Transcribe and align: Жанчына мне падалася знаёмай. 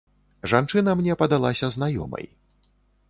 Жанчына 0.53 0.95
мне 1.01 1.17
падалася 1.21 1.69
знаёмай. 1.77 2.25